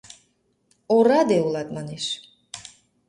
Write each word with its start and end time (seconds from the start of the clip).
—Ораде 0.95 1.37
удат, 1.47 1.67
манеш. 1.75 2.05